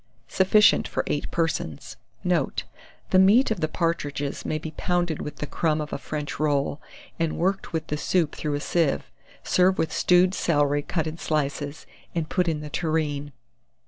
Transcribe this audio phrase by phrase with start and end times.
[0.29, 1.95] Sufficient for 8 persons.
[2.23, 2.63] Note.
[3.11, 6.81] The meat of the partridges may be pounded with the crumb of a French roll,
[7.19, 9.11] and worked with the soup through a sieve.
[9.43, 11.85] Serve with stewed celery cut in slices,
[12.15, 13.31] and put in the tureen.